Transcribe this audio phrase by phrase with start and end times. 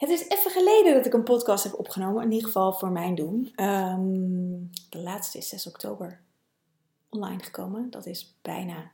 [0.00, 3.14] Het is even geleden dat ik een podcast heb opgenomen, in ieder geval voor mijn
[3.14, 3.52] doen.
[3.56, 6.20] Um, de laatste is 6 oktober
[7.08, 7.90] online gekomen.
[7.90, 8.92] Dat is bijna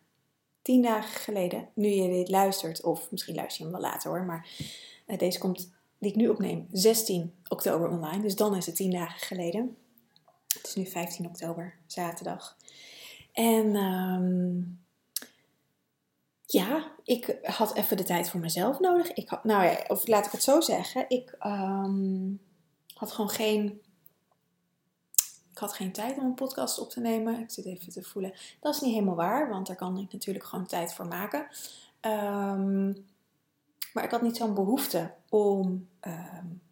[0.62, 1.68] 10 dagen geleden.
[1.74, 4.48] Nu je dit luistert, of misschien luister je hem wel later hoor, maar
[5.06, 8.22] uh, deze komt, die ik nu opneem, 16 oktober online.
[8.22, 9.76] Dus dan is het 10 dagen geleden.
[10.48, 12.56] Het is nu 15 oktober, zaterdag.
[13.32, 14.85] En um,
[16.46, 19.12] ja, ik had even de tijd voor mezelf nodig.
[19.12, 21.04] Ik had, nou ja, of laat ik het zo zeggen.
[21.08, 22.40] Ik um,
[22.94, 23.80] had gewoon geen.
[25.50, 27.40] Ik had geen tijd om een podcast op te nemen.
[27.40, 28.32] Ik zit even te voelen.
[28.60, 31.46] Dat is niet helemaal waar, want daar kan ik natuurlijk gewoon tijd voor maken.
[32.00, 33.06] Um,
[33.92, 36.62] maar ik had niet zo'n behoefte om um,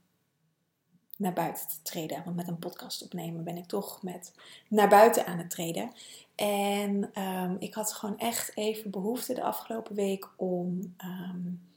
[1.25, 2.23] naar buiten te treden.
[2.25, 4.33] Want met een podcast opnemen ben ik toch met
[4.69, 5.93] naar buiten aan het treden.
[6.35, 11.69] En um, ik had gewoon echt even behoefte de afgelopen week om um,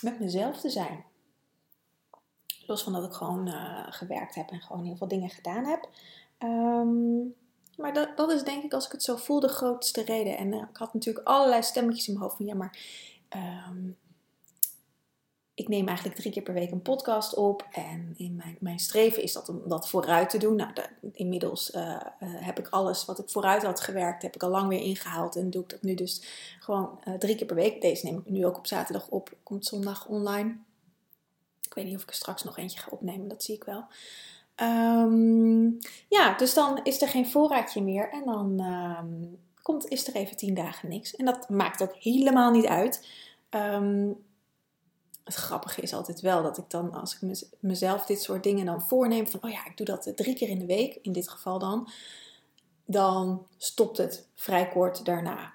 [0.00, 1.04] met mezelf te zijn.
[2.66, 5.88] Los van dat ik gewoon uh, gewerkt heb en gewoon heel veel dingen gedaan heb.
[6.38, 7.34] Um,
[7.76, 10.36] maar dat, dat is denk ik, als ik het zo voel, de grootste reden.
[10.36, 12.78] En uh, ik had natuurlijk allerlei stemmetjes in mijn hoofd van ja, maar
[15.60, 17.66] ik neem eigenlijk drie keer per week een podcast op.
[17.70, 20.56] En in mijn, mijn streven is dat om dat vooruit te doen.
[20.56, 24.42] Nou, de, inmiddels uh, uh, heb ik alles wat ik vooruit had gewerkt, heb ik
[24.42, 25.36] al lang weer ingehaald.
[25.36, 26.22] En doe ik dat nu dus
[26.60, 27.80] gewoon uh, drie keer per week.
[27.80, 29.36] Deze neem ik nu ook op zaterdag op.
[29.42, 30.56] Komt zondag online.
[31.62, 33.28] Ik weet niet of ik er straks nog eentje ga opnemen.
[33.28, 33.84] Dat zie ik wel.
[34.56, 35.78] Um,
[36.08, 38.10] ja, dus dan is er geen voorraadje meer.
[38.10, 41.16] En dan um, komt, is er even tien dagen niks.
[41.16, 43.08] En dat maakt ook helemaal niet uit.
[43.50, 44.28] Um,
[45.34, 48.82] het grappige is altijd wel dat ik dan, als ik mezelf dit soort dingen dan
[48.82, 51.58] voorneem, van oh ja, ik doe dat drie keer in de week, in dit geval
[51.58, 51.88] dan,
[52.84, 55.52] dan stopt het vrij kort daarna.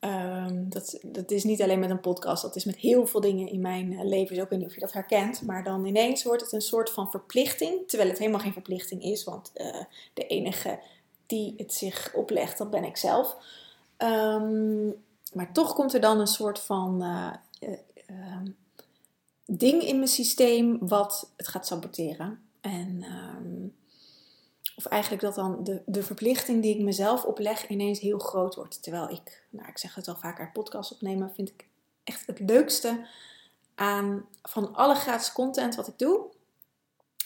[0.00, 3.48] Um, dat, dat is niet alleen met een podcast, dat is met heel veel dingen
[3.48, 4.34] in mijn eh, leven.
[4.34, 5.42] Dus ook niet of je dat herkent.
[5.42, 7.88] Maar dan ineens wordt het een soort van verplichting.
[7.88, 9.76] Terwijl het helemaal geen verplichting is, want uh,
[10.14, 10.80] de enige
[11.26, 13.36] die het zich oplegt, dat ben ik zelf.
[13.98, 14.94] Um,
[15.32, 17.02] maar toch komt er dan een soort van
[18.06, 18.56] um,
[19.44, 22.42] ding in mijn systeem wat het gaat saboteren.
[22.60, 23.74] En, um,
[24.76, 28.82] of eigenlijk dat dan de, de verplichting die ik mezelf opleg ineens heel groot wordt.
[28.82, 31.66] Terwijl ik, nou ik zeg het al vaker, podcast opnemen vind ik
[32.04, 33.06] echt het leukste
[33.74, 36.30] aan van alle gratis content wat ik doe.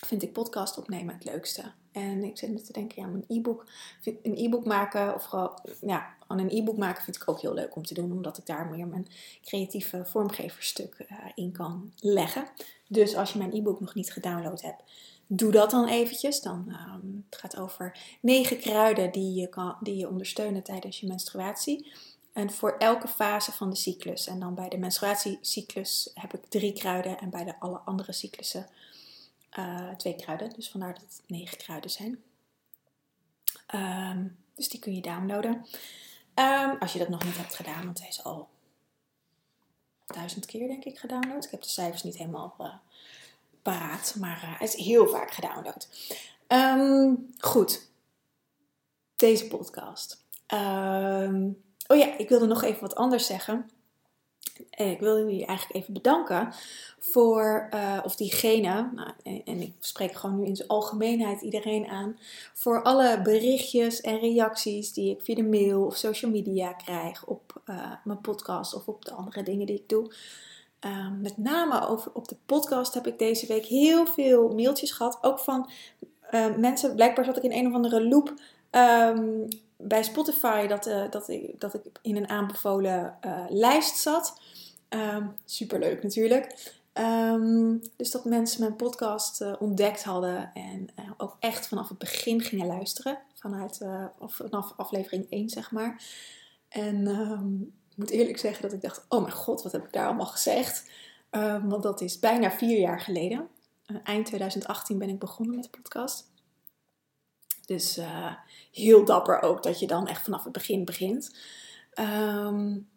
[0.06, 1.72] Vind ik podcast opnemen het leukste.
[1.92, 3.66] En ik zit nu te denken, ja, mijn e-book,
[4.04, 7.86] een e-book maken, of gewoon, ja, een e-book maken vind ik ook heel leuk om
[7.86, 9.06] te doen, omdat ik daar meer mijn
[9.42, 12.48] creatieve vormgeverstuk uh, in kan leggen.
[12.88, 14.82] Dus als je mijn e-book nog niet gedownload hebt,
[15.26, 16.40] doe dat dan eventjes.
[16.40, 21.06] Dan, um, het gaat over negen kruiden die je, kan, die je ondersteunen tijdens je
[21.06, 21.92] menstruatie.
[22.32, 24.26] En voor elke fase van de cyclus.
[24.26, 28.66] En dan bij de menstruatiecyclus heb ik drie kruiden en bij de alle andere cyclussen
[29.58, 30.52] uh, twee kruiden.
[30.56, 32.22] Dus vandaar dat het negen kruiden zijn.
[33.74, 35.66] Um, dus die kun je downloaden.
[36.38, 38.48] Um, als je dat nog niet hebt gedaan, want hij is al
[40.06, 41.44] duizend keer denk ik gedownload.
[41.44, 42.74] Ik heb de cijfers niet helemaal uh,
[43.62, 45.88] paraat, maar uh, hij is heel vaak gedownload.
[46.48, 47.88] Um, goed,
[49.16, 50.24] deze podcast.
[50.54, 53.70] Um, oh ja, ik wilde nog even wat anders zeggen.
[54.70, 56.52] Eh, ik wil jullie eigenlijk even bedanken
[56.98, 59.10] voor, uh, of diegene, nou,
[59.44, 62.18] en, ik spreek gewoon nu in zijn algemeenheid iedereen aan,
[62.54, 67.60] voor alle berichtjes en reacties die ik via de mail of social media krijg op
[67.66, 70.14] uh, mijn podcast of op de andere dingen die ik doe.
[70.86, 75.18] Uh, met name over, op de podcast heb ik deze week heel veel mailtjes gehad,
[75.20, 75.70] ook van
[76.56, 76.94] mensen.
[76.94, 78.34] Blijkbaar zat ik in een of andere loop
[78.70, 84.40] um, bij Spotify dat, uh, dat, ik, dat ik in een aanbevolen uh, lijst zat.
[84.88, 86.74] Um, superleuk natuurlijk.
[86.92, 92.40] Ehm, dus dat mensen mijn podcast uh, ontdekt hadden en ook echt vanaf het begin
[92.40, 93.18] gingen luisteren.
[93.34, 93.80] Vanuit,
[94.18, 96.02] of vanaf aflevering 1, zeg maar.
[96.68, 99.92] En um, ik moet eerlijk zeggen dat ik dacht: oh mijn god, wat heb ik
[99.92, 100.90] daar allemaal gezegd?
[101.62, 103.48] Want dat is bijna vier jaar geleden.
[104.02, 106.28] eind 2018 ben ik begonnen met de podcast.
[107.66, 108.00] Dus
[108.72, 111.36] heel dapper ook dat je dan echt vanaf het begin begint.
[111.94, 112.88] Um,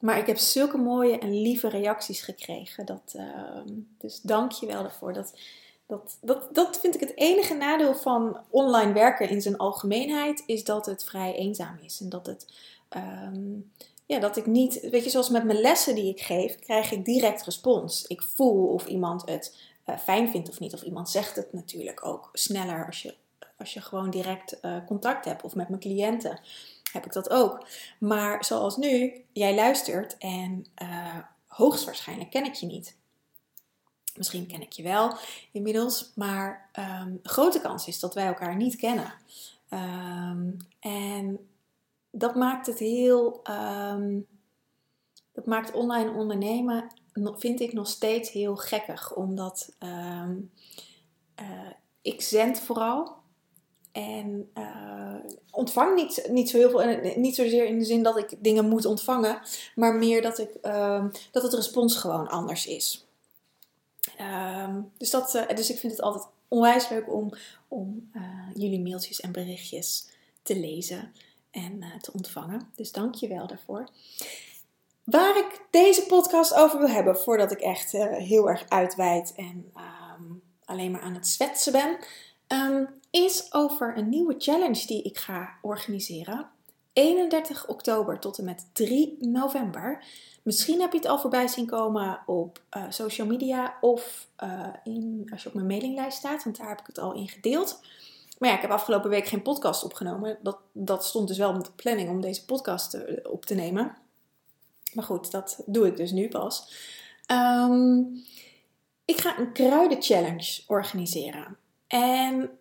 [0.00, 2.86] maar ik heb zulke mooie en lieve reacties gekregen.
[2.86, 3.24] Dat, uh,
[3.98, 5.12] dus dank je wel daarvoor.
[5.12, 5.34] Dat,
[5.86, 10.42] dat, dat, dat vind ik het enige nadeel van online werken in zijn algemeenheid.
[10.46, 12.00] Is dat het vrij eenzaam is.
[12.00, 12.46] En dat het...
[12.96, 13.72] Um,
[14.06, 14.80] ja, dat ik niet...
[14.90, 18.06] Weet je, zoals met mijn lessen die ik geef, krijg ik direct respons.
[18.06, 20.74] Ik voel of iemand het uh, fijn vindt of niet.
[20.74, 23.14] Of iemand zegt het natuurlijk ook sneller als je,
[23.58, 25.42] als je gewoon direct uh, contact hebt.
[25.42, 26.40] Of met mijn cliënten
[26.92, 27.66] heb ik dat ook.
[27.98, 32.96] Maar zoals nu, jij luistert en uh, hoogstwaarschijnlijk ken ik je niet.
[34.14, 35.16] Misschien ken ik je wel
[35.52, 36.70] inmiddels, maar
[37.02, 39.12] um, grote kans is dat wij elkaar niet kennen.
[39.70, 41.48] Um, en
[42.10, 43.42] dat maakt het heel.
[43.50, 44.26] Um,
[45.32, 46.90] dat maakt online ondernemen,
[47.36, 50.28] vind ik nog steeds heel gekkig, omdat uh,
[52.02, 53.16] ik zend vooral.
[53.98, 55.14] En uh,
[55.50, 57.12] ontvang niet, niet zo heel veel.
[57.16, 59.40] Niet zozeer in de zin dat ik dingen moet ontvangen,
[59.74, 63.06] maar meer dat, ik, uh, dat het respons gewoon anders is.
[64.20, 67.30] Uh, dus, dat, uh, dus ik vind het altijd onwijs leuk om,
[67.68, 68.22] om uh,
[68.54, 70.08] jullie mailtjes en berichtjes
[70.42, 71.12] te lezen
[71.50, 72.70] en te ontvangen.
[72.74, 73.88] Dus dank je wel daarvoor.
[75.04, 80.22] Waar ik deze podcast over wil hebben, voordat ik echt heel erg uitweid en ehm,
[80.64, 81.98] alleen maar aan het zwetsen ben.
[83.10, 86.48] Is over een nieuwe challenge die ik ga organiseren.
[86.92, 90.04] 31 oktober tot en met 3 november.
[90.42, 95.28] Misschien heb je het al voorbij zien komen op uh, social media of uh, in,
[95.32, 97.80] als je op mijn mailinglijst staat, want daar heb ik het al in gedeeld.
[98.38, 100.38] Maar ja, ik heb afgelopen week geen podcast opgenomen.
[100.42, 103.96] Dat, dat stond dus wel op de planning om deze podcast te, op te nemen.
[104.92, 106.72] Maar goed, dat doe ik dus nu pas.
[107.30, 108.24] Um,
[109.04, 111.56] ik ga een kruidenchallenge organiseren.
[111.86, 112.57] En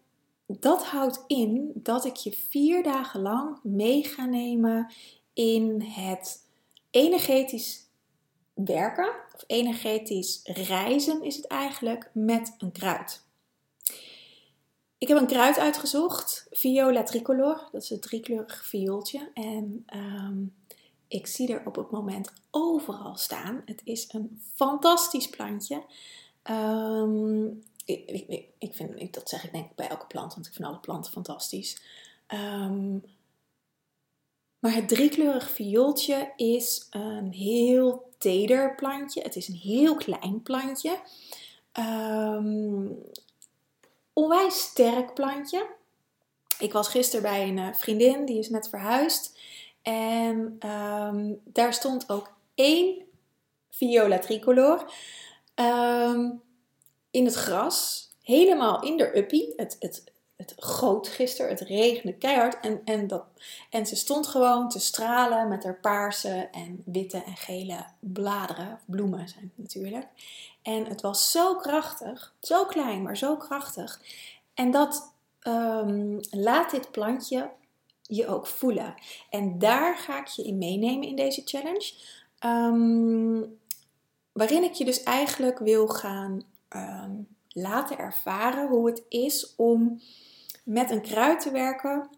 [0.48, 4.92] dat houdt in dat ik je vier dagen lang mee ga nemen
[5.34, 6.46] in het
[6.90, 7.86] energetisch
[8.54, 13.26] werken, of energetisch reizen is het eigenlijk, met een kruid.
[14.98, 19.32] Ik heb een kruid uitgezocht, Viola tricolor, dat is een driekleurig viooltje.
[19.34, 20.44] En ehm,
[21.08, 23.62] ik zie er op het moment overal staan.
[23.66, 25.84] Het is een fantastisch plantje.
[26.44, 30.54] Um, ik, ik, ik vind, dat zeg ik denk ik bij elke plant, want ik
[30.54, 31.82] vind alle planten fantastisch.
[32.28, 33.04] Um,
[34.60, 39.22] maar het driekleurig viooltje is een heel teder plantje.
[39.22, 41.00] Het is een heel klein plantje.
[41.80, 42.98] Um,
[44.14, 45.68] onwijs sterk plantje.
[46.60, 49.40] Ik was gisteren bij een eh, vriendin, die is net verhuisd.
[49.82, 53.06] En um, daar stond ook één
[53.70, 54.92] viola tricolor.
[55.56, 56.42] Um,
[57.18, 59.54] in het gras, helemaal in de uppie.
[59.56, 60.04] Het, het,
[60.36, 62.60] het goot gisteren, het regende keihard.
[62.60, 63.24] En, en, dat,
[63.70, 69.30] en ze stond gewoon te stralen met haar paarse en witte en gele bladeren, bloemen
[69.30, 70.08] zijn het natuurlijk.
[70.62, 74.02] En het was zo krachtig, zo klein, maar zo krachtig.
[74.54, 77.50] En dat um, laat dit plantje
[78.02, 78.94] je ook voelen.
[79.30, 81.94] En daar ga ik je in meenemen in deze challenge.
[82.46, 83.60] Um,
[84.32, 90.02] waarin ik je dus eigenlijk wil gaan um, laten ervaren hoe het is om
[90.64, 92.10] met een kruid te werken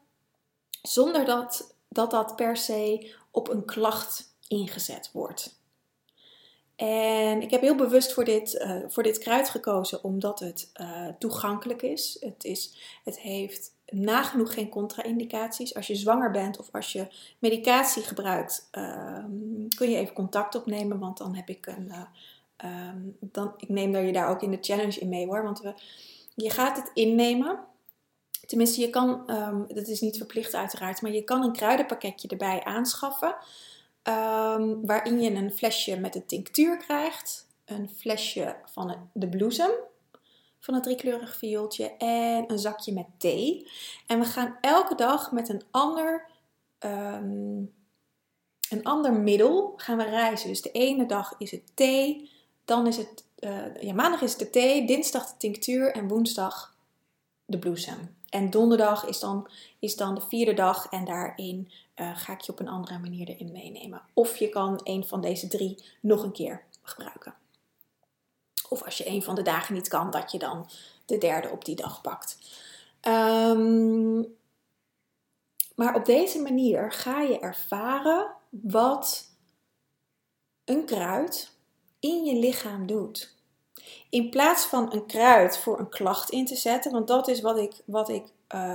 [0.82, 5.58] zonder dat dat, dat per se op een klacht ingezet wordt.
[6.76, 11.08] En ik heb heel bewust voor dit, uh, voor dit kruid gekozen omdat het uh,
[11.20, 12.18] toegankelijk is.
[12.20, 12.78] Het, is.
[13.04, 15.76] het heeft nagenoeg geen contra-indicaties.
[15.76, 17.08] Als je zwanger bent of als je
[17.40, 19.24] medicatie gebruikt, uh,
[19.76, 22.02] kun je even contact opnemen, want dan heb ik een eh,
[22.66, 25.44] um, dan, ik neem daar je daar ook in de challenge in mee hoor.
[25.44, 25.74] Want we,
[26.36, 27.60] je gaat het innemen.
[28.46, 32.64] Tenminste, je kan, um, dat is niet verplicht uiteraard, maar je kan een kruidenpakketje erbij
[32.64, 33.36] aanschaffen.
[34.04, 37.48] Um, waarin je een flesje met een tinctuur krijgt.
[37.66, 39.72] Een flesje van de bloesem
[40.60, 41.92] van het driekleurig viooltje.
[41.98, 43.68] En een zakje met thee.
[44.08, 46.28] En we gaan elke dag met een ander
[48.70, 50.50] een ander middel gaan we reizen.
[50.50, 52.32] Dus de ene dag is het thee,
[52.70, 56.76] dan is het, uh, ja, maandag is de thee, dinsdag de tinctuur en woensdag
[57.46, 58.16] de bloesem.
[58.30, 59.48] En donderdag is dan,
[59.80, 63.28] is dan de vierde dag en daarin uh, ga ik je op een andere manier
[63.28, 64.02] erin meenemen.
[64.14, 67.34] Of je kan een van deze drie nog een keer gebruiken.
[68.70, 70.70] Of als je een van de dagen niet kan, dat je dan
[71.06, 72.38] de derde op die dag pakt.
[73.00, 74.20] Ehm,
[75.76, 79.30] maar op deze manier ga je ervaren wat
[80.66, 81.58] een kruid
[82.00, 83.38] in je lichaam doet.
[84.10, 87.58] In plaats van een kruid voor een klacht in te zetten, want dat is wat
[87.58, 88.24] ik, wat ik
[88.56, 88.74] uh,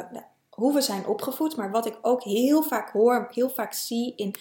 [0.48, 4.34] hoe we zijn opgevoed, maar wat ik ook heel vaak hoor, heel vaak zie in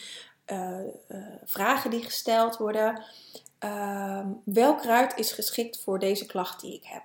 [0.47, 0.79] uh,
[1.45, 3.03] vragen die gesteld worden.
[3.59, 7.03] Ehm, welk kruid is geschikt voor deze klacht die ik heb?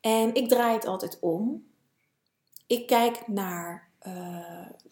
[0.00, 1.66] En ik draai het altijd om.
[2.66, 3.88] Ik kijk naar,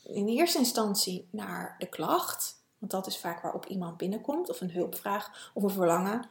[0.02, 2.63] in eerste instantie naar de klacht.
[2.84, 6.28] Want dat is vaak waarop iemand binnenkomt, of een hulpvraag of een verlangen.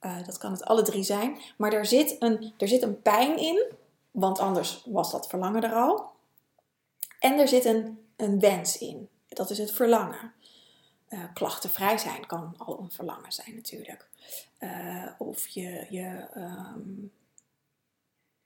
[0.00, 1.38] Uh, dat kan het alle drie zijn.
[1.56, 3.64] Maar er zit, een, er zit een pijn in,
[4.10, 6.10] want anders was dat verlangen er al.
[7.18, 10.32] En er zit een, een wens in, dat is het verlangen.
[11.08, 14.08] Uh, klachtenvrij zijn kan al een verlangen zijn natuurlijk.
[14.60, 17.12] Uh, of je, je, um,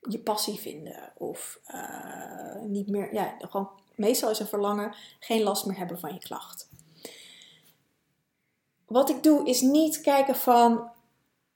[0.00, 1.12] je passie vinden.
[1.16, 1.60] Of
[2.66, 6.68] niet meer, ja, gewoon meestal is een verlangen geen last meer hebben van je klacht
[8.88, 10.90] wat ik doe is niet kijken van,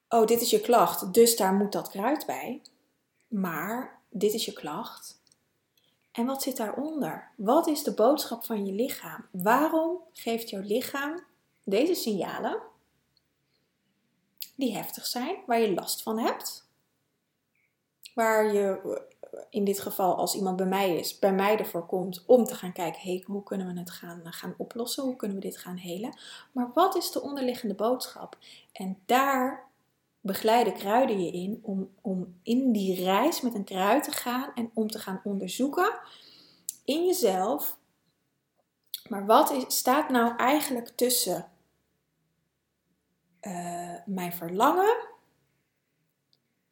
[0.09, 2.61] oh dit is je klacht, dus daar moet dat kruid bij.
[3.29, 5.21] Maar dit is je klacht.
[6.13, 7.31] En wat zit daaronder?
[7.37, 9.27] Wat is de boodschap van je lichaam?
[9.31, 11.25] Waarom geeft jouw lichaam
[11.65, 12.61] deze signalen
[14.57, 16.67] die heftig zijn, waar je last van hebt?
[18.15, 19.01] Waar je
[19.51, 22.73] in dit geval als iemand bij mij is, bij mij ervoor komt om te gaan
[22.73, 25.05] kijken, hey, hoe kunnen we het gaan, gaan oplossen?
[25.05, 26.19] Hoe kunnen we dit gaan helen?
[26.53, 28.39] Maar wat is de onderliggende boodschap?
[28.73, 29.71] En daar
[30.21, 34.71] begeleiden kruiden je in om, om in die reis met een kruid te gaan en
[34.75, 36.01] om te gaan onderzoeken
[36.85, 37.79] in jezelf.
[39.09, 41.51] Maar wat is, staat nou eigenlijk tussen
[43.43, 44.97] uh, mijn verlangen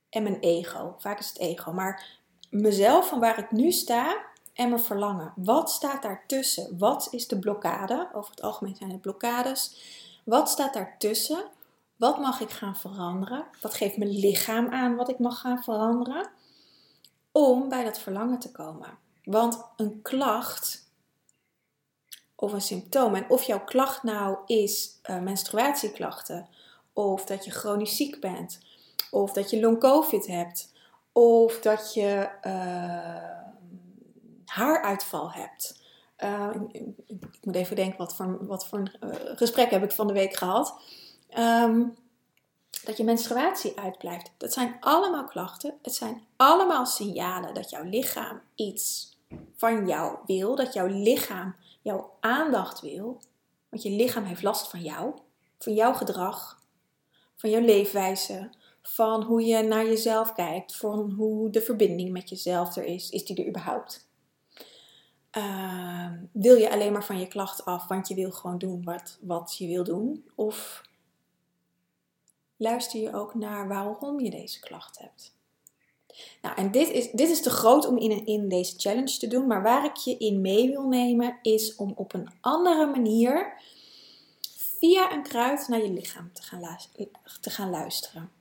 [0.09, 0.95] en mijn ego?
[0.99, 2.20] Vaak is het ego, maar
[2.51, 4.17] mezelf van waar ik nu sta
[4.55, 5.33] en mijn verlangen.
[5.37, 6.79] Wat staat daartussen?
[6.79, 8.09] Wat is de blokkade?
[8.13, 9.77] Over het algemeen zijn het blokkades.
[10.25, 11.45] Wat staat daartussen?
[11.97, 13.45] Wat mag ik gaan veranderen?
[13.61, 16.31] Wat geeft mijn lichaam aan wat ik mag gaan veranderen?
[17.33, 18.99] Om bij dat verlangen te komen.
[19.25, 20.89] Want een klacht
[22.35, 26.49] of een symptoom, en of jouw klacht nou is uh, menstruatieklachten,
[26.93, 28.59] of dat je chronisch ziek bent,
[29.11, 30.70] of dat je long COVID hebt,
[31.13, 33.41] of dat je uh,
[34.45, 35.83] haaruitval hebt.
[36.25, 36.51] Uh,
[37.07, 40.13] ik, moet even denken, wat voor, wat voor een uh, gesprek heb ik van de
[40.13, 40.75] week gehad.
[41.39, 41.97] Um,
[42.85, 44.31] dat je menstruatie uitblijft.
[44.37, 45.75] Dat zijn allemaal klachten.
[45.83, 49.17] Het zijn allemaal signalen dat jouw lichaam iets
[49.57, 50.57] van jou wil.
[50.57, 53.21] Dat jouw lichaam jouw aandacht wil.
[53.69, 55.13] Want je lichaam heeft last van jou.
[55.59, 56.59] Van jouw gedrag.
[57.37, 58.51] Van jouw leefwijze
[58.83, 63.11] van hoe je naar jezelf kijkt, van hoe de verbinding met jezelf er is.
[63.11, 64.09] Is die er überhaupt?
[65.37, 69.19] Uh, wil je alleen maar van je klacht af, want je wil gewoon doen wat,
[69.21, 70.31] wat je wil doen?
[70.35, 70.83] Of
[72.57, 75.39] luister je ook naar waarom je deze klacht hebt?
[76.43, 79.47] Nou, en dit is, dit is te groot om in, in deze challenge te doen,
[79.47, 83.53] maar waar ik je in mee wil nemen is om op een andere manier
[84.79, 86.79] via een kruid naar je lichaam te gaan,
[87.41, 88.40] te gaan luisteren.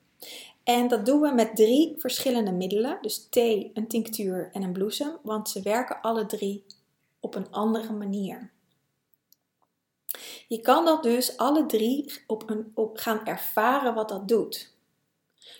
[0.63, 2.97] En dat doen we met drie verschillende middelen.
[3.01, 5.17] Dus thee, een tinctuur en een bloesem.
[5.23, 6.65] Want ze werken alle drie
[7.19, 8.51] op een andere manier.
[10.47, 14.77] Je kan dat dus alle drie op een, gaan ervaren wat dat doet.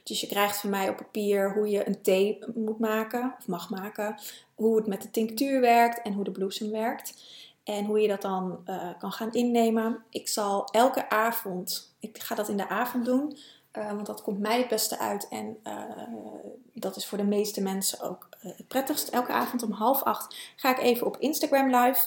[0.04, 3.70] Dus je krijgt van mij op papier hoe je een thee moet maken of mag
[3.70, 4.20] maken.
[4.56, 7.24] Hoe het met de tinctuur werkt en hoe de bloesem werkt.
[7.64, 10.04] En hoe je dat dan uh, kan gaan innemen.
[10.10, 13.38] Ik zal elke avond, ik ga dat in de avond doen,
[13.78, 15.84] uh, want dat komt mij het beste uit en uh,
[16.74, 19.08] dat is voor de meeste mensen ook uh, het prettigst.
[19.08, 22.06] Elke avond om half acht ga ik even op Instagram live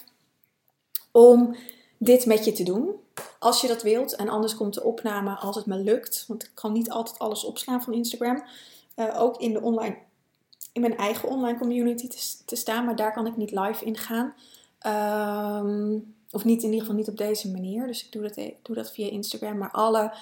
[1.11, 1.57] om
[1.99, 2.95] dit met je te doen.
[3.39, 4.17] Als je dat wilt.
[4.17, 6.25] En anders komt de opname als het me lukt.
[6.29, 8.45] Want ik kan niet altijd alles opslaan van Instagram.
[8.97, 9.97] ook in, de online,
[10.73, 12.85] in mijn eigen online community te, te, staan.
[12.85, 14.35] Maar daar kan ik niet live in gaan.
[15.67, 17.87] Um, of niet in ieder geval niet op deze manier.
[17.87, 19.59] Dus ik doe dat, doe dat via Instagram.
[19.59, 20.13] Maar alle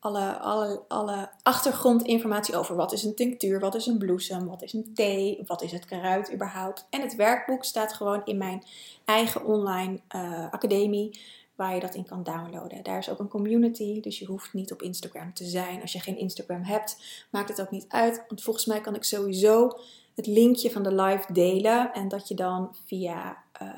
[0.00, 4.72] alle, alle, alle achtergrondinformatie over wat is een tinctuur, wat is een bloesem, wat is
[4.72, 6.86] een thee, wat is het kruid überhaupt.
[6.90, 8.62] En het werkboek staat gewoon in mijn
[9.04, 11.20] eigen online uh, academie
[11.54, 12.82] waar je dat in kan downloaden.
[12.82, 15.80] Daar is ook een community, dus je hoeft niet op Instagram te zijn.
[15.80, 18.24] Als je geen Instagram hebt, maakt het ook niet uit.
[18.28, 19.78] Want volgens mij kan ik sowieso
[20.14, 23.68] het linkje van de live delen en dat je dan via uh,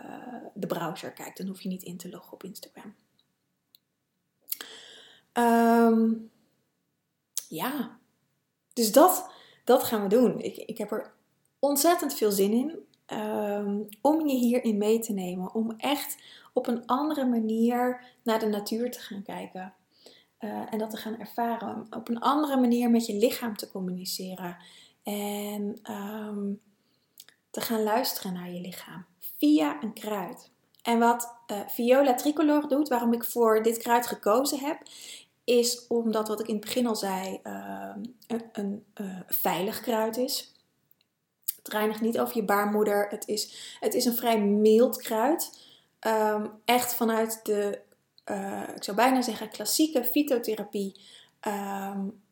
[0.54, 1.38] de browser kijkt.
[1.38, 2.94] Dan hoef je niet in te loggen op Instagram.
[5.38, 6.30] Um,
[7.48, 7.98] Ja,
[8.72, 9.30] dus dat,
[9.64, 10.40] dat gaan we doen.
[10.40, 11.12] Ik, ik heb er
[11.58, 15.54] ontzettend veel zin in ehm, om je hierin mee te nemen.
[15.54, 16.16] Om echt
[16.52, 19.74] op een andere manier naar de natuur te gaan kijken.
[20.38, 21.86] Eh, en dat te gaan ervaren.
[21.90, 24.56] Op een andere manier met je lichaam te communiceren.
[25.02, 26.52] En ehm,
[27.50, 29.04] te gaan luisteren naar je lichaam.
[29.38, 30.51] Via een kruid.
[30.82, 34.82] En wat uh, Viola Tricolor doet, waarom ik voor dit kruid gekozen heb,
[35.44, 40.16] is omdat wat ik in het begin al zei, ehm, een, een uh, veilig kruid
[40.16, 40.52] is.
[41.56, 43.06] Het reinigt niet over je baarmoeder.
[43.08, 45.60] Het is, het is een vrij mild kruid.
[46.06, 47.80] Um, echt vanuit de,
[48.30, 51.00] uh, ik zou bijna zeggen, klassieke fytotherapie.
[51.48, 52.22] Um,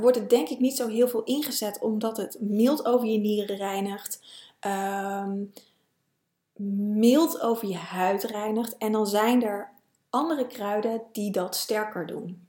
[0.00, 3.56] wordt het denk ik niet zo heel veel ingezet, omdat het mild over je nieren
[3.56, 4.20] reinigt.
[6.58, 8.76] Mild over je huid reinigt.
[8.76, 9.70] En dan zijn er
[10.10, 12.46] andere kruiden die dat sterker doen.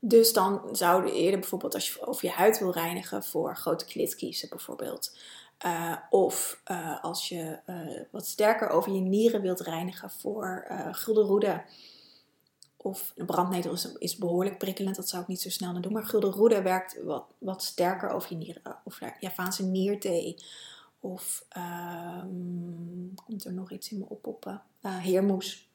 [0.00, 3.84] Dus dan zou je eerder bijvoorbeeld als je over je huid wil reinigen voor grote
[3.84, 5.16] klit kiezen bijvoorbeeld.
[5.66, 11.24] Uh, of uh, als je uh, wat sterker over je nieren wilt reinigen voor gulden
[11.24, 11.62] roede.
[12.76, 15.92] Of een brandnetel is, behoorlijk prikkelend, dat zou ik niet zo snel doen.
[15.92, 18.62] Maar gulden roede werkt wat, wat sterker over je nieren.
[18.84, 20.36] Of Javaanse nierthee.
[21.06, 24.62] Of um, komt er nog iets in me oppoppen?
[24.82, 25.68] Uh, heermoes.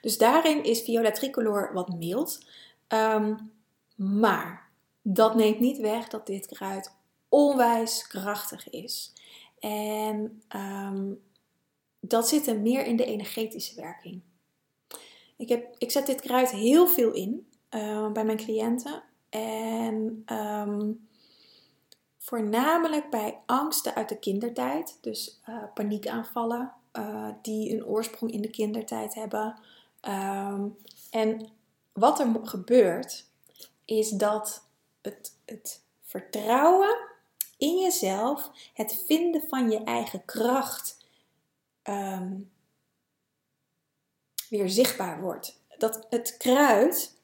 [0.00, 2.46] Dus daarin is Viola Tricolor wat mild.
[2.88, 3.52] Um,
[3.94, 4.70] maar
[5.02, 6.94] dat neemt niet weg dat dit kruid
[7.28, 9.12] onwijs krachtig is.
[9.58, 11.22] En um,
[12.00, 14.20] dat zit er meer in de energetische werking.
[15.36, 19.02] Ik, heb, ik zet dit kruid heel veel in uh, bij mijn cliënten.
[19.28, 20.22] En
[22.26, 28.50] Voornamelijk bij angsten uit de kindertijd, dus uh, paniekaanvallen uh, die een oorsprong in de
[28.50, 29.58] kindertijd hebben.
[30.02, 30.76] Um,
[31.10, 31.48] en
[31.92, 33.26] wat er gebeurt,
[33.84, 34.64] is dat
[35.02, 36.96] het, het vertrouwen
[37.58, 41.06] in jezelf, het vinden van je eigen kracht,
[41.84, 42.50] um,
[44.48, 45.60] weer zichtbaar wordt.
[45.78, 47.16] Dat het kruid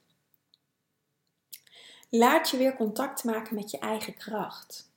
[2.09, 4.91] laat je weer contact maken met je eigen kracht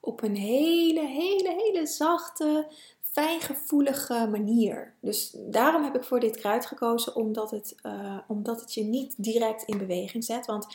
[0.00, 2.66] op een hele, hele, hele zachte,
[3.00, 4.94] fijngevoelige manier.
[5.00, 9.14] Dus daarom heb ik voor dit kruid gekozen, omdat het, uh, omdat het je niet
[9.16, 10.46] direct in beweging zet.
[10.46, 10.66] Want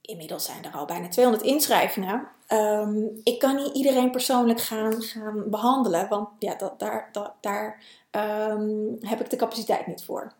[0.00, 2.28] inmiddels zijn er al bijna 200 inschrijvingen.
[2.48, 7.10] Um, ik kan niet iedereen persoonlijk gaan, gaan behandelen, want ja, dat, daar,
[7.40, 10.32] daar um, heb ik de capaciteit niet voor.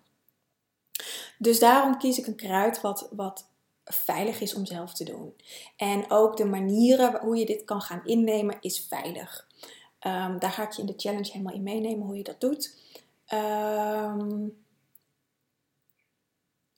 [1.38, 3.47] Dus daarom kies ik een kruid wat, wat
[3.88, 5.34] veilig is om zelf te doen.
[5.76, 9.48] En ook de manieren hoe je dit kan gaan innemen is veilig.
[10.06, 12.78] Um, daar ga ik je in de challenge helemaal in meenemen hoe je dat doet.
[13.32, 14.56] Um,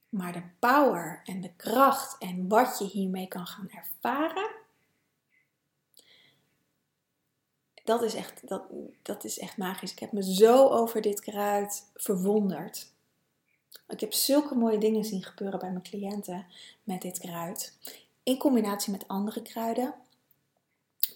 [0.08, 4.50] maar de power en de kracht en wat je hiermee kan gaan ervaren,
[7.84, 8.62] dat is echt, dat,
[9.02, 9.92] dat is echt magisch.
[9.92, 12.92] Ik heb me zo over dit kruid verwonderd.
[13.88, 16.46] Ik heb zulke mooie dingen zien gebeuren bij mijn cliënten
[16.82, 17.76] met dit kruid.
[18.22, 19.94] In combinatie met andere kruiden.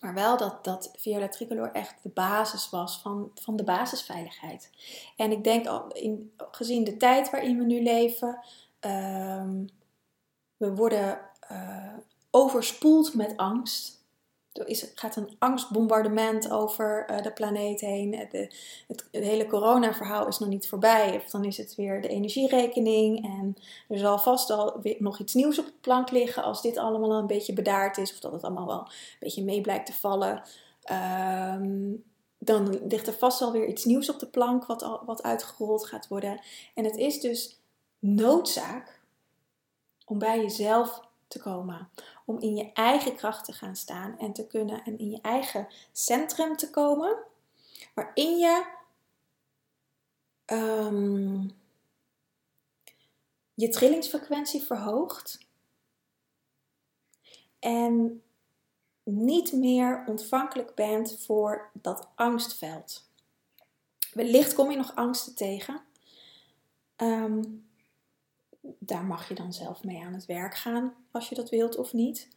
[0.00, 4.70] Maar wel dat, dat Viola Tricolor echt de basis was van, van de basisveiligheid.
[5.16, 8.38] En ik denk, in, gezien de tijd waarin we nu leven,
[8.80, 9.68] um,
[10.56, 11.92] we worden uh,
[12.30, 14.03] overspoeld met angst.
[14.54, 18.16] Er is, gaat een angstbombardement over uh, de planeet heen.
[18.16, 18.32] Het,
[18.86, 21.16] het, hele corona-verhaal is nog niet voorbij.
[21.16, 23.24] Of dan is het weer de energierekening.
[23.24, 23.56] En
[23.88, 27.12] er zal vast al weer nog iets nieuws op de plank liggen als dit allemaal
[27.12, 28.12] een beetje bedaard is.
[28.12, 30.42] Of dat het allemaal wel een beetje mee blijkt te vallen.
[30.90, 32.04] Um,
[32.38, 36.40] dan ligt er vast alweer iets nieuws op de plank wat, wat uitgerold gaat worden.
[36.74, 37.60] En het is dus
[37.98, 39.00] noodzaak
[40.04, 41.88] om bij jezelf te komen
[42.24, 45.68] om in je eigen kracht te gaan staan en te kunnen en in je eigen
[45.92, 47.16] centrum te komen,
[47.94, 48.64] waarin je
[50.46, 51.50] um,
[53.54, 55.38] je trillingsfrequentie verhoogt
[57.58, 58.22] en
[59.02, 63.08] niet meer ontvankelijk bent voor dat angstveld.
[64.12, 65.80] Wellicht kom je nog angsten tegen.
[66.96, 67.68] Um,
[68.78, 71.92] daar mag je dan zelf mee aan het werk gaan als je dat wilt of
[71.92, 72.28] niet.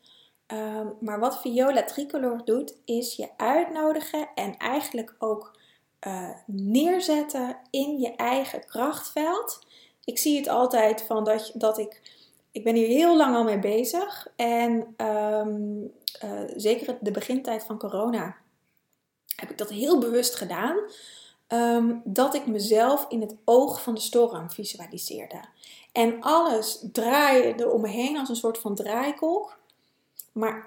[0.48, 5.60] Um, maar wat Viola Tricolor doet, is je uitnodigen en eigenlijk ook
[6.08, 9.66] uh, neerzetten in je eigen krachtveld.
[10.04, 12.16] Ik zie het altijd van dat, dat ik.
[12.52, 14.28] Ik ben hier heel lang al mee bezig.
[14.36, 15.92] En um,
[16.24, 18.36] uh, zeker de begintijd van corona
[19.36, 20.78] heb ik dat heel bewust gedaan.
[21.48, 25.40] ehm, dat ik mezelf in het oog van de storm visualiseerde.
[25.98, 29.58] En alles draaide om me heen als een soort van draaikolk.
[30.32, 30.66] Maar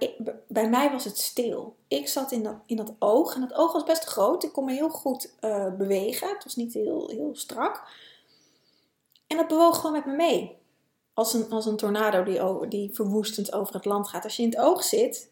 [0.48, 1.76] bij mij was het stil.
[1.88, 3.34] Ik zat in dat, in dat oog.
[3.34, 4.44] En dat oog was best groot.
[4.44, 6.28] Ik kon me heel goed uh, bewegen.
[6.28, 7.82] Het was niet heel, heel strak.
[9.26, 10.58] En dat bewoog gewoon met me mee.
[11.14, 14.24] Als een, als een tornado die, die verwoestend over het land gaat.
[14.24, 15.30] Als je in het oog zit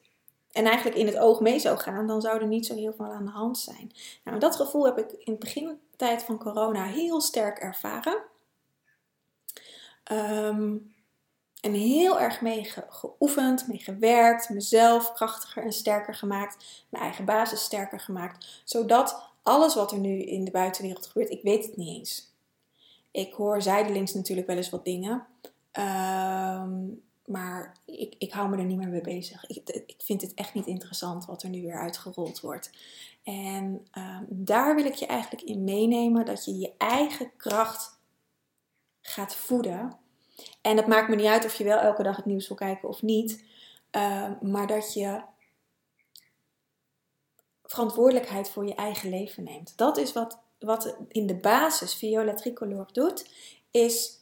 [0.52, 3.06] en eigenlijk in het oog mee zou gaan, dan zou er niet zo heel veel
[3.06, 3.92] aan de hand zijn.
[4.24, 8.36] Nou, dat gevoel heb ik in het begintijd van corona heel sterk ervaren.
[10.12, 10.94] Um,
[11.60, 17.62] en heel erg mee geoefend, mee gewerkt, mezelf krachtiger en sterker gemaakt, mijn eigen basis
[17.62, 21.98] sterker gemaakt, zodat alles wat er nu in de buitenwereld gebeurt, ik weet het niet
[21.98, 22.32] eens.
[23.10, 25.26] Ik hoor zijdelings natuurlijk wel eens wat dingen,
[25.70, 26.86] ehm,
[27.24, 29.46] maar ik, ik hou me er niet meer mee bezig.
[29.46, 32.70] Ik, ik, vind het echt niet interessant wat er nu weer uitgerold wordt.
[33.22, 37.97] En ehm, daar wil ik je eigenlijk in meenemen dat je je eigen kracht
[39.08, 39.98] gaat voeden
[40.60, 42.88] en het maakt me niet uit of je wel elke dag het nieuws wil kijken
[42.88, 43.44] of niet.
[43.90, 45.22] Ehm, maar dat je
[47.64, 49.76] verantwoordelijkheid voor je eigen leven neemt.
[49.76, 53.30] Dat is wat, wat in de basis Viola Tricolor doet.
[53.70, 54.16] Is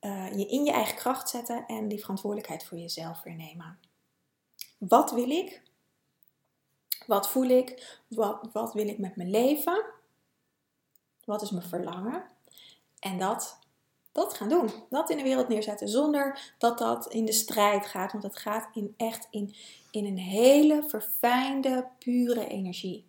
[0.00, 3.78] uh, je in je eigen kracht zetten en die verantwoordelijkheid voor jezelf weer nemen.
[4.78, 5.62] Wat wil ik?
[7.06, 8.00] Wat voel ik?
[8.08, 9.84] Wat, wat wil ik met mijn leven?
[11.24, 12.24] Wat is mijn verlangen?
[12.98, 13.58] En dat
[14.12, 14.70] dat gaan doen.
[14.90, 15.88] Dat in de wereld neerzetten.
[15.88, 18.12] Zonder dat dat in de strijd gaat.
[18.12, 19.54] Want het gaat in echt in,
[19.90, 23.06] in een hele verfijnde, pure energie.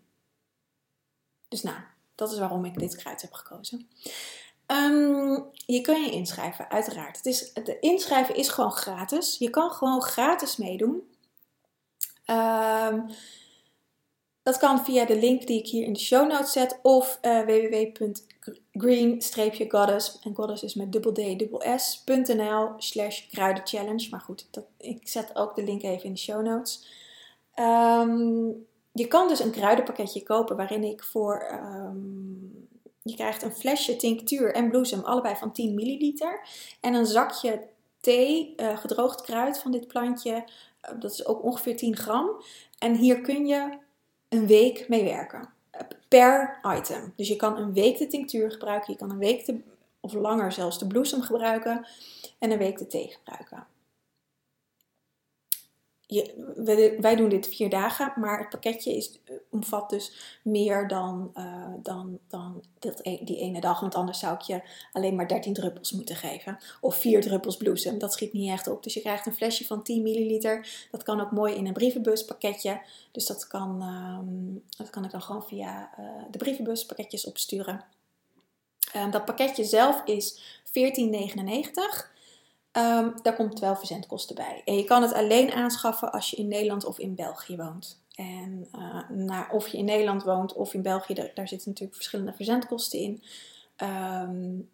[1.47, 1.77] Dus nou,
[2.15, 3.89] dat is waarom ik dit kruid heb gekozen.
[4.65, 7.17] Ehm, je kan je inschrijven, uiteraard.
[7.17, 9.37] Het is, de inschrijven is gewoon gratis.
[9.37, 11.11] Je kan gewoon gratis meedoen.
[12.25, 13.09] Um,
[14.43, 17.39] dat kan via de link die ik hier in de show notes zet of uh,
[17.39, 24.07] www.green-goddess en goddess is met dubbel D dubbel S.nl slash kruidenchallenge.
[24.09, 26.87] Maar goed, ik zet ook de link even in de show notes.
[27.53, 28.45] Ehm,
[28.91, 31.47] je kan dus een kruidenpakketje kopen waarin ik voor...
[31.51, 32.67] Um,
[33.01, 36.47] je krijgt een flesje tinctuur en bloesem, allebei van 10 milliliter.
[36.81, 37.67] En een zakje
[37.99, 40.33] thee, uh, gedroogd kruid van dit plantje.
[40.33, 40.43] Uh,
[40.99, 42.43] dat is ook ongeveer 10 gram.
[42.79, 43.81] En hier kun je
[44.33, 45.49] een week mee werken.
[46.07, 47.13] Per item.
[47.15, 49.59] Dus je kan een week de tinctuur gebruiken, je kan een week de,
[49.99, 51.85] of langer zelfs de bloesem gebruiken
[52.39, 53.72] en een week de thee gebruiken
[56.13, 61.31] je, wij doen dit vier dagen, maar het pakketje is, eh, omvat dus meer dan,
[61.35, 63.79] uh, dan, dan e-, die ene dag.
[63.79, 66.57] Want anders zou ik je alleen maar 13 druppels moeten geven.
[66.81, 67.99] Of vier druppels bloesem.
[67.99, 68.83] Dat schiet niet echt op.
[68.83, 70.87] Dus je krijgt een flesje van 10 milliliter.
[70.91, 72.81] Dat kan ook mooi in een brievenbuspakketje.
[73.11, 73.83] Dus dat kan,
[74.77, 77.85] dat kan ik dan gewoon via uh, de brievenbuspakketjes opsturen.
[78.95, 82.12] Um, dat pakketje zelf is 14,99.
[82.77, 84.61] Um, daar komt wel verzendkosten bij.
[84.65, 88.01] En je kan het alleen aanschaffen als je in Nederland of in België woont.
[88.15, 88.67] En
[89.09, 92.99] naar, of je in Nederland woont of in België, daar, daar zitten natuurlijk verschillende verzendkosten
[92.99, 93.23] in.
[93.83, 94.69] Um,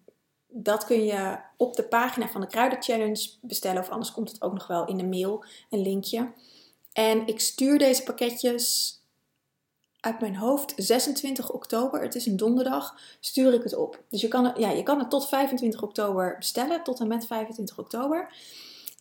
[0.48, 3.82] dat kun je op de pagina van de Kruiden Challenge bestellen.
[3.82, 6.32] Of anders komt het ook nog wel in de mail, een linkje.
[6.94, 8.99] En ik stuur deze pakketjes
[10.00, 14.02] uit mijn hoofd 26 oktober, het is een donderdag, stuur ik het op.
[14.10, 17.26] Dus je kan, het, ja, je kan het tot 25 oktober bestellen, tot en met
[17.26, 18.34] 25 oktober.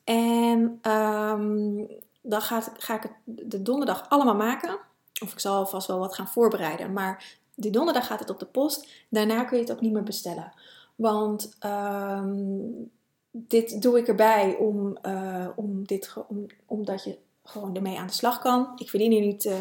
[0.04, 1.88] En um,
[2.20, 4.78] dan ga ik het de donderdag allemaal maken.
[5.22, 6.92] Of ik zal alvast wel wat gaan voorbereiden.
[6.92, 8.88] Maar die donderdag gaat het op de post.
[9.08, 10.52] Daarna kun je het ook niet meer bestellen.
[10.94, 12.90] Want um,
[13.30, 18.12] dit doe ik erbij om, uh, om dit, om, omdat je gewoon ermee aan de
[18.12, 18.72] slag kan.
[18.76, 19.54] Ik verdien hier niet, uh,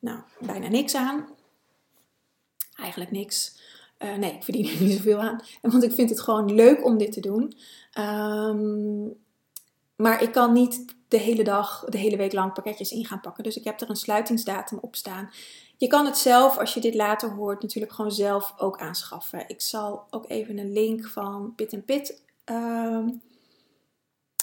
[0.00, 1.28] nou, bijna niks aan.
[2.76, 3.58] Eigenlijk niks.
[3.98, 5.40] Uh, nee, ik verdien er niet zoveel aan.
[5.62, 7.54] Want ik vind het gewoon leuk om dit te doen.
[7.98, 9.16] Um,
[9.96, 13.44] maar ik kan niet de hele dag, de hele week lang pakketjes in gaan pakken.
[13.44, 15.30] Dus ik heb er een sluitingsdatum op staan.
[15.76, 19.48] Je kan het zelf, als je dit later hoort, natuurlijk gewoon zelf ook aanschaffen.
[19.48, 23.22] Ik zal ook even een link van Pit Pit um,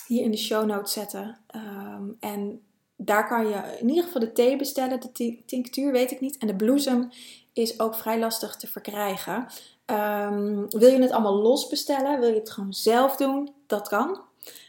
[0.07, 1.39] hier in de show notes zetten.
[1.55, 2.61] Um, en
[2.97, 4.99] daar kan je in ieder geval de thee bestellen.
[4.99, 6.37] De tinctuur weet ik niet.
[6.37, 7.09] En de bloesem
[7.53, 9.47] is ook vrij lastig te verkrijgen.
[9.85, 12.19] Um, wil je het allemaal los bestellen?
[12.19, 13.53] Wil je het gewoon zelf doen?
[13.67, 14.21] Dat kan.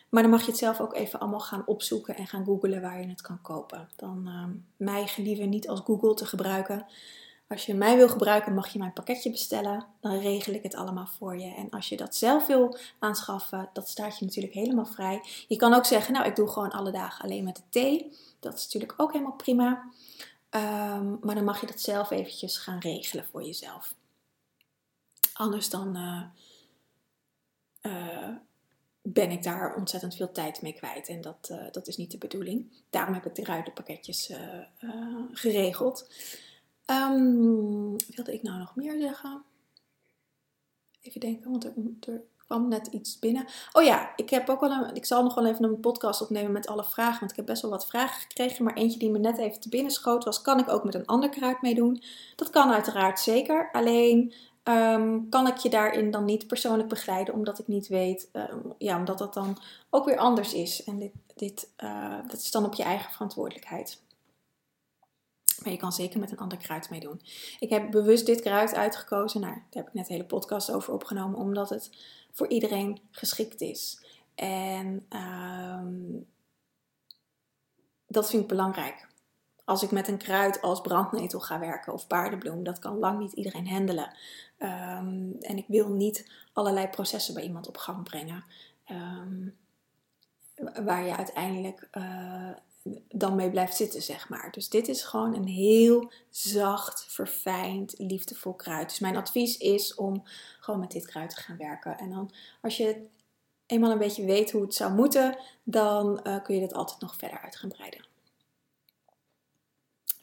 [0.08, 3.00] Maar dan mag je het zelf ook even allemaal gaan opzoeken en gaan googlen waar
[3.00, 3.88] je het kan kopen.
[3.96, 6.86] Dan um, mij liever niet als Google te gebruiken.
[7.48, 9.86] Als je mij wil gebruiken, mag je mijn pakketje bestellen.
[10.00, 11.54] Dan regel ik het allemaal voor je.
[11.54, 15.22] En als je dat zelf wil aanschaffen, dat staat je natuurlijk helemaal vrij.
[15.48, 18.16] Je kan ook zeggen, nou, ik doe gewoon alle dagen alleen met de thee.
[18.40, 19.90] Dat is natuurlijk ook helemaal prima.
[20.50, 23.94] Ehm, maar dan mag je dat zelf eventjes gaan regelen voor jezelf.
[25.32, 26.22] Anders dan uh,
[27.82, 28.36] uh,
[29.02, 31.08] ben ik daar ontzettend veel tijd mee kwijt.
[31.08, 32.72] En dat, uh, dat is niet de bedoeling.
[32.90, 34.32] Daarom heb ik de ruitenpakketjes
[35.32, 36.08] geregeld.
[36.90, 39.42] Um, wilde ik nou nog meer zeggen?
[41.00, 43.46] Even denken, want er, kwam net iets binnen.
[43.72, 46.52] Oh ja, ik, heb ook wel een, ik zal nog wel even een podcast opnemen
[46.52, 47.18] met alle vragen.
[47.18, 48.64] Want ik heb best wel wat vragen gekregen.
[48.64, 51.06] Maar eentje die me net even te binnen schoot was: kan ik ook met een
[51.06, 52.02] ander kruid meedoen?
[52.36, 53.68] Dat kan uiteraard zeker.
[53.72, 54.32] Alleen
[54.64, 58.96] um, kan ik je daarin dan niet persoonlijk begeleiden, omdat ik niet weet, um, ja,
[58.96, 59.58] omdat dat dan
[59.90, 60.84] ook weer anders is.
[60.84, 64.00] En dit, dit uh, dat is dan op je eigen verantwoordelijkheid.
[65.62, 67.20] Maar je kan zeker met een ander kruid meedoen.
[67.58, 69.40] Ik heb bewust dit kruid uitgekozen.
[69.40, 71.38] Nou, daar heb ik net een hele podcast over opgenomen.
[71.38, 71.90] Omdat het
[72.32, 74.04] voor iedereen geschikt is.
[74.34, 76.26] En um,
[78.06, 79.06] dat vind ik belangrijk.
[79.64, 83.32] Als ik met een kruid als brandnetel ga werken of paardenbloem, dat kan lang niet
[83.32, 84.14] iedereen handelen.
[84.58, 88.44] Um, en ik wil niet allerlei processen bij iemand op gang brengen.
[88.90, 89.56] Um,
[90.84, 92.50] waar je uiteindelijk uh,
[93.08, 94.50] dan mee blijft zitten, zeg maar.
[94.50, 98.88] Dus dit is gewoon een heel zacht, verfijnd, liefdevol kruid.
[98.88, 100.22] Dus mijn advies is om
[100.60, 101.98] gewoon met dit kruid te gaan werken.
[101.98, 103.06] En dan als je
[103.66, 107.16] eenmaal een beetje weet hoe het zou moeten, dan uh, kun je dit altijd nog
[107.16, 108.06] verder uit gaan breiden.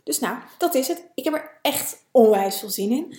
[0.03, 1.07] Dus nou, dat is het.
[1.15, 3.17] Ik heb er echt onwijs veel zin in.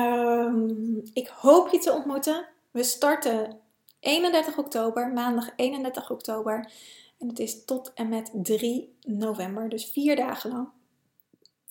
[0.00, 2.48] Um, ik hoop je te ontmoeten.
[2.70, 3.60] We starten
[4.00, 6.70] 31 oktober, maandag 31 oktober.
[7.18, 10.68] En het is tot en met 3 november, dus vier dagen lang.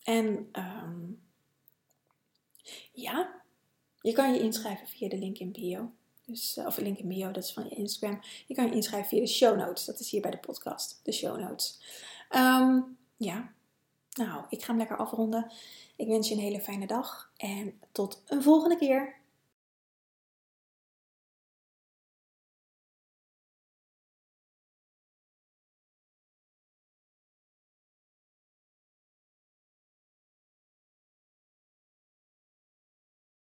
[0.03, 1.21] En um,
[2.91, 3.41] ja,
[4.01, 5.91] je kan je inschrijven via de link in bio.
[6.25, 8.21] Dus, uh, of link in bio, dat is van je Instagram.
[8.47, 9.86] Je kan je inschrijven via de show notes.
[9.86, 11.81] Dat is hier bij de podcast, de show notes.
[12.36, 13.53] Um, ja,
[14.13, 15.51] nou, ik ga hem lekker afronden.
[15.95, 19.15] Ik wens je een hele fijne dag en tot een volgende keer.